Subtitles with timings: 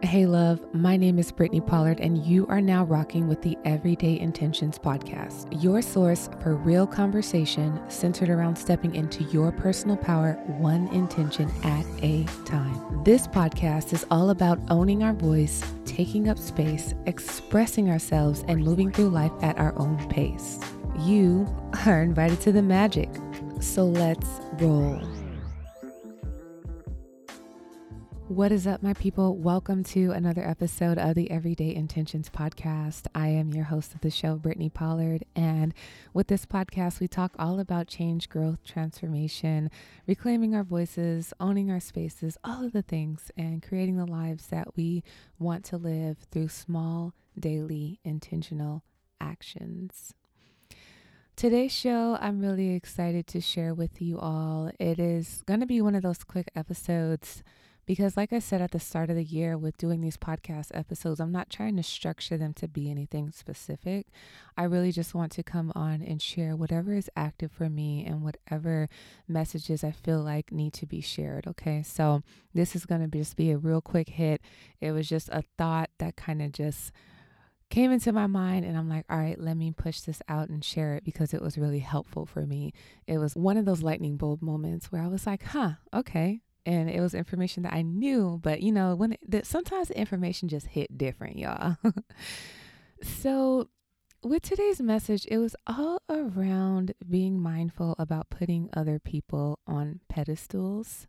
[0.00, 4.20] Hey, love, my name is Brittany Pollard, and you are now rocking with the Everyday
[4.20, 10.86] Intentions podcast, your source for real conversation centered around stepping into your personal power, one
[10.88, 13.02] intention at a time.
[13.02, 18.92] This podcast is all about owning our voice, taking up space, expressing ourselves, and moving
[18.92, 20.60] through life at our own pace.
[21.00, 21.44] You
[21.86, 23.10] are invited to the magic,
[23.58, 24.28] so let's
[24.60, 25.02] roll.
[28.38, 29.36] What is up, my people?
[29.36, 33.08] Welcome to another episode of the Everyday Intentions podcast.
[33.12, 35.24] I am your host of the show, Brittany Pollard.
[35.34, 35.74] And
[36.14, 39.72] with this podcast, we talk all about change, growth, transformation,
[40.06, 44.76] reclaiming our voices, owning our spaces, all of the things, and creating the lives that
[44.76, 45.02] we
[45.40, 48.84] want to live through small, daily, intentional
[49.20, 50.14] actions.
[51.34, 54.70] Today's show, I'm really excited to share with you all.
[54.78, 57.42] It is going to be one of those quick episodes
[57.88, 61.20] because, like I said at the start of the year with doing these podcast episodes,
[61.20, 64.08] I'm not trying to structure them to be anything specific.
[64.58, 68.22] I really just want to come on and share whatever is active for me and
[68.22, 68.90] whatever
[69.26, 71.46] messages I feel like need to be shared.
[71.46, 71.82] Okay.
[71.82, 72.22] So,
[72.52, 74.42] this is going to just be a real quick hit.
[74.82, 76.92] It was just a thought that kind of just
[77.70, 80.62] came into my mind and I'm like, all right, let me push this out and
[80.62, 82.74] share it because it was really helpful for me.
[83.06, 86.90] It was one of those lightning bolt moments where I was like, huh, okay, and
[86.90, 90.66] it was information that I knew, but you know, when that sometimes the information just
[90.66, 91.76] hit different, y'all.
[93.02, 93.68] so,
[94.22, 101.06] with today's message, it was all around being mindful about putting other people on pedestals,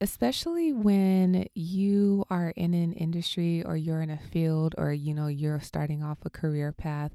[0.00, 5.26] especially when you are in an industry or you're in a field or you know,
[5.26, 7.12] you're starting off a career path.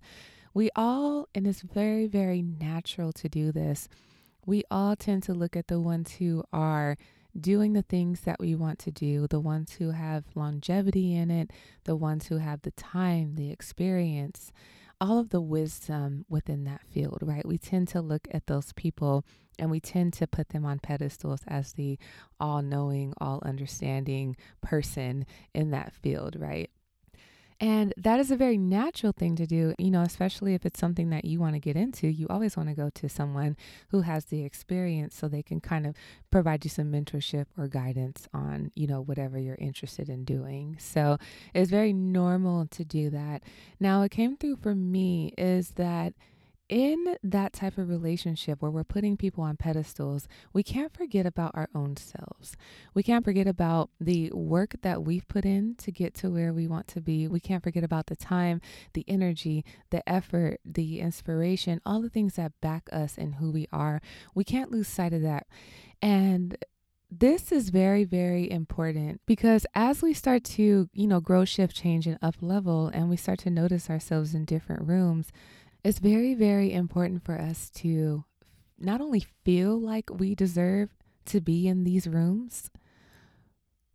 [0.54, 3.88] We all, and it's very, very natural to do this,
[4.46, 6.98] we all tend to look at the ones who are
[7.40, 11.52] doing the things that we want to do, the ones who have longevity in it,
[11.86, 14.52] the ones who have the time, the experience,
[15.00, 17.46] all of the wisdom within that field, right?
[17.46, 19.26] We tend to look at those people
[19.58, 21.98] and we tend to put them on pedestals as the
[22.40, 26.70] all knowing, all understanding person in that field, right?
[27.62, 31.12] And that is a very natural thing to do, you know, especially if it's something
[31.12, 32.08] that you want to get into.
[32.08, 33.56] You always want to go to someone
[33.90, 35.94] who has the experience so they can kind of
[36.32, 40.76] provide you some mentorship or guidance on, you know, whatever you're interested in doing.
[40.80, 41.20] So
[41.54, 43.44] it's very normal to do that.
[43.80, 46.14] Now, what came through for me is that
[46.72, 51.52] in that type of relationship where we're putting people on pedestals, we can't forget about
[51.54, 52.56] our own selves.
[52.94, 56.68] We can't forget about the work that we've put in to get to where we
[56.68, 57.28] want to be.
[57.28, 58.62] We can't forget about the time,
[58.94, 63.68] the energy, the effort, the inspiration, all the things that back us and who we
[63.74, 64.02] are.
[64.34, 65.48] We can't lose sight of that.
[66.02, 66.58] And
[67.14, 72.08] this is very very important because as we start to you know grow shift change
[72.08, 75.30] and up level and we start to notice ourselves in different rooms
[75.84, 78.24] it's very, very important for us to
[78.78, 80.90] not only feel like we deserve
[81.26, 82.70] to be in these rooms,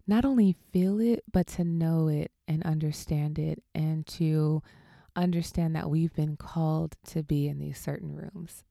[0.06, 4.62] not only feel it, but to know it and understand it and to
[5.16, 8.64] understand that we've been called to be in these certain rooms.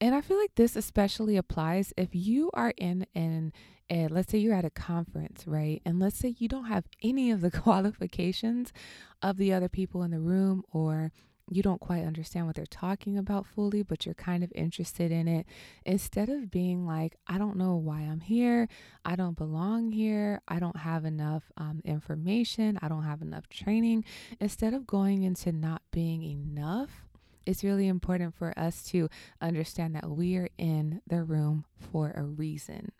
[0.00, 3.52] And I feel like this especially applies if you are in an
[3.90, 5.82] let's say you're at a conference, right?
[5.84, 8.72] And let's say you don't have any of the qualifications
[9.20, 11.12] of the other people in the room or
[11.50, 15.26] you don't quite understand what they're talking about fully, but you're kind of interested in
[15.26, 15.46] it.
[15.84, 18.68] Instead of being like, I don't know why I'm here,
[19.04, 24.04] I don't belong here, I don't have enough um, information, I don't have enough training,
[24.38, 27.04] instead of going into not being enough,
[27.46, 29.08] it's really important for us to
[29.40, 32.92] understand that we are in the room for a reason.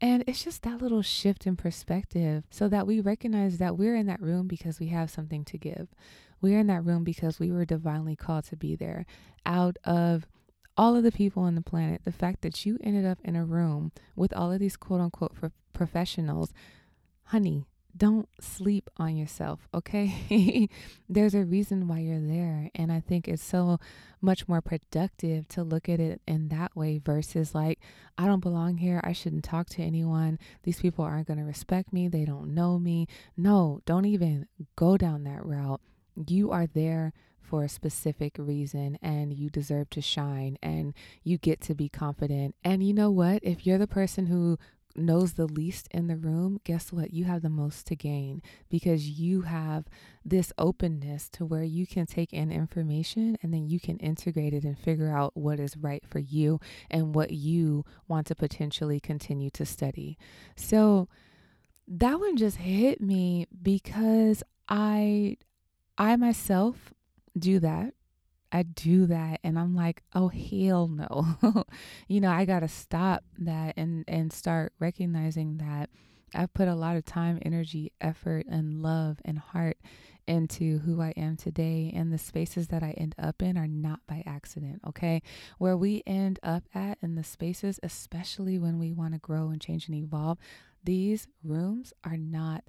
[0.00, 4.06] And it's just that little shift in perspective so that we recognize that we're in
[4.06, 5.88] that room because we have something to give.
[6.40, 9.06] We're in that room because we were divinely called to be there.
[9.44, 10.26] Out of
[10.76, 13.44] all of the people on the planet, the fact that you ended up in a
[13.44, 15.36] room with all of these quote unquote
[15.72, 16.52] professionals,
[17.24, 17.64] honey,
[17.98, 20.68] don't sleep on yourself, okay?
[21.08, 22.70] There's a reason why you're there.
[22.74, 23.78] And I think it's so
[24.20, 27.80] much more productive to look at it in that way versus like,
[28.16, 29.00] I don't belong here.
[29.04, 30.38] I shouldn't talk to anyone.
[30.62, 32.08] These people aren't going to respect me.
[32.08, 33.08] They don't know me.
[33.36, 34.46] No, don't even
[34.76, 35.80] go down that route.
[36.26, 40.92] You are there for a specific reason and you deserve to shine and
[41.24, 42.54] you get to be confident.
[42.62, 43.42] And you know what?
[43.42, 44.58] If you're the person who
[44.98, 47.12] knows the least in the room, guess what?
[47.12, 49.86] You have the most to gain because you have
[50.24, 54.64] this openness to where you can take in information and then you can integrate it
[54.64, 56.60] and figure out what is right for you
[56.90, 60.18] and what you want to potentially continue to study.
[60.56, 61.08] So,
[61.90, 65.38] that one just hit me because I
[65.96, 66.92] I myself
[67.38, 67.94] do that.
[68.50, 71.64] I do that and I'm like, "Oh hell no."
[72.08, 75.90] you know, I got to stop that and and start recognizing that
[76.34, 79.78] I've put a lot of time, energy, effort and love and heart
[80.26, 81.92] into who I am today.
[81.94, 85.22] And the spaces that I end up in are not by accident, okay?
[85.56, 89.60] Where we end up at in the spaces, especially when we want to grow and
[89.60, 90.38] change and evolve,
[90.84, 92.64] these rooms are not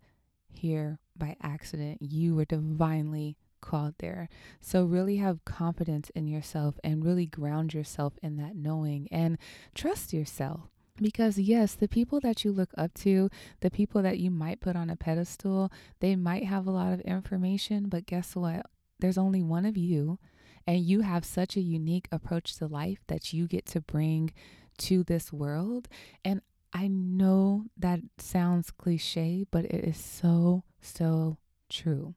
[0.48, 2.02] here by accident.
[2.02, 4.30] You were divinely called there.
[4.62, 9.38] So, really have confidence in yourself and really ground yourself in that knowing and
[9.74, 10.70] trust yourself.
[11.02, 13.30] Because, yes, the people that you look up to,
[13.62, 15.72] the people that you might put on a pedestal,
[16.02, 18.66] they might have a lot of information, but guess what?
[19.00, 20.20] There's only one of you,
[20.68, 24.34] and you have such a unique approach to life that you get to bring
[24.80, 25.88] to this world.
[26.26, 26.42] And
[26.74, 31.38] I know that sounds cliche, but it is so, so
[31.70, 32.16] true.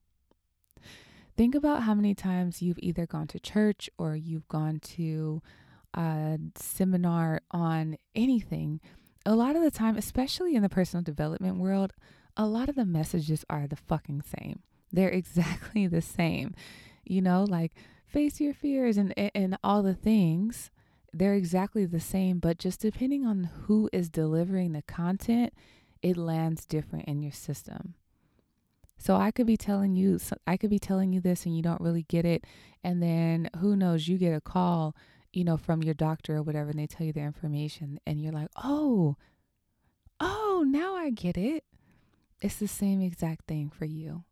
[1.37, 5.43] Think about how many times you've either gone to church or you've gone to
[5.94, 8.81] a seminar on anything,
[9.25, 11.93] a lot of the time, especially in the personal development world,
[12.37, 14.61] a lot of the messages are the fucking same.
[14.90, 16.55] They're exactly the same.
[17.05, 17.73] You know, like
[18.06, 20.70] face your fears and and all the things.
[21.14, 25.52] They're exactly the same, but just depending on who is delivering the content,
[26.00, 27.94] it lands different in your system.
[29.02, 31.81] So I could be telling you I could be telling you this and you don't
[31.81, 32.44] really get it
[32.84, 34.94] and then who knows you get a call
[35.32, 38.32] you know, from your doctor or whatever, and they tell you the information, and you're
[38.32, 39.16] like, oh,
[40.20, 41.64] oh, now I get it.
[42.40, 44.25] It's the same exact thing for you.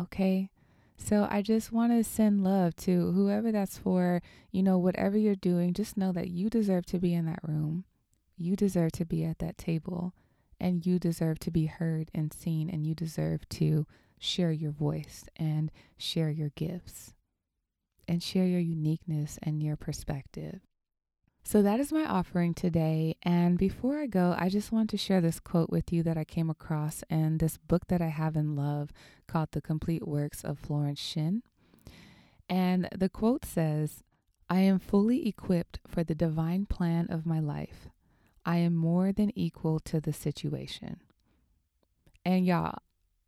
[0.00, 0.50] Okay.
[0.96, 4.22] So I just want to send love to whoever that's for,
[4.52, 7.84] you know, whatever you're doing, just know that you deserve to be in that room.
[8.36, 10.14] You deserve to be at that table
[10.62, 13.86] and you deserve to be heard and seen and you deserve to
[14.18, 17.12] share your voice and share your gifts
[18.06, 20.60] and share your uniqueness and your perspective.
[21.44, 23.16] So, that is my offering today.
[23.24, 26.22] And before I go, I just want to share this quote with you that I
[26.22, 28.92] came across in this book that I have in love
[29.26, 31.42] called The Complete Works of Florence Shinn.
[32.48, 34.04] And the quote says,
[34.48, 37.88] I am fully equipped for the divine plan of my life.
[38.44, 41.00] I am more than equal to the situation.
[42.24, 42.78] And y'all,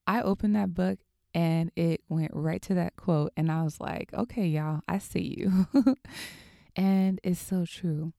[0.06, 0.98] I opened that book
[1.34, 3.32] and it went right to that quote.
[3.36, 5.66] And I was like, okay, y'all, I see you.
[6.76, 8.12] and it's so true.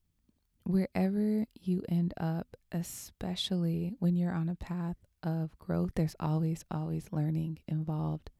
[0.64, 7.06] Wherever you end up, especially when you're on a path of growth, there's always, always
[7.12, 8.30] learning involved.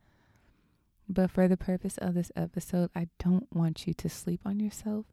[1.08, 5.06] But for the purpose of this episode, I don't want you to sleep on yourself.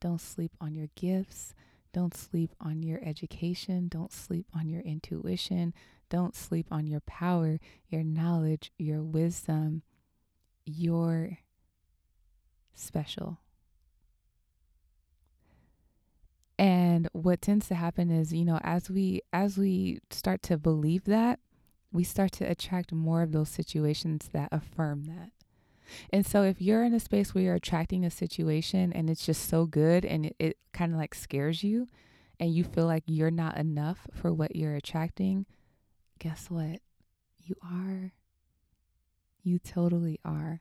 [0.00, 1.54] Don't sleep on your gifts.
[1.92, 3.88] Don't sleep on your education.
[3.88, 5.74] Don't sleep on your intuition.
[6.08, 7.58] Don't sleep on your power,
[7.88, 9.82] your knowledge, your wisdom.
[10.64, 11.38] You're
[12.74, 13.40] special.
[16.58, 21.04] And what tends to happen is, you know, as we as we start to believe
[21.04, 21.40] that,
[21.90, 25.30] we start to attract more of those situations that affirm that.
[26.10, 29.48] And so if you're in a space where you're attracting a situation and it's just
[29.48, 31.88] so good and it, it kind of like scares you
[32.40, 35.46] and you feel like you're not enough for what you're attracting,
[36.18, 36.80] guess what?
[37.38, 38.12] You are.
[39.42, 40.60] You totally are.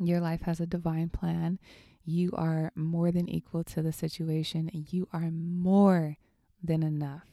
[0.00, 1.58] Your life has a divine plan.
[2.04, 4.70] You are more than equal to the situation.
[4.72, 6.16] You are more
[6.62, 7.29] than enough.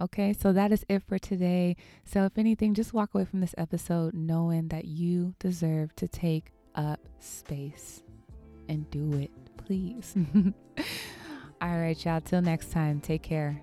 [0.00, 1.76] Okay, so that is it for today.
[2.04, 6.52] So, if anything, just walk away from this episode knowing that you deserve to take
[6.74, 8.02] up space
[8.68, 10.14] and do it, please.
[11.60, 12.22] All right, y'all.
[12.22, 13.60] Till next time, take care.